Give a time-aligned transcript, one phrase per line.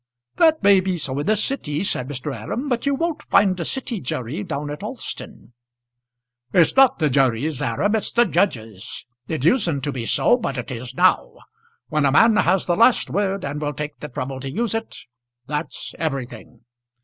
[0.37, 2.35] "That may be so in the City," said Mr.
[2.35, 2.69] Aram.
[2.69, 5.53] "But you won't find a City jury down at Alston."
[6.51, 7.95] "It's not the juries, Aram.
[7.95, 9.05] It's the judges.
[9.27, 11.35] It usedn't to be so, but it is now.
[11.89, 14.97] When a man has the last word, and will take the trouble to use it,
[15.45, 16.61] that's everything.